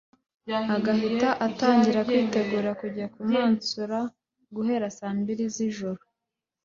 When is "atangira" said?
1.47-1.99